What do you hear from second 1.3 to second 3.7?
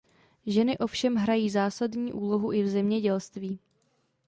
zásadní úlohu i v zemědělství.